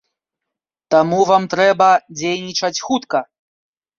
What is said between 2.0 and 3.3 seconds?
дзейнічаць хутка.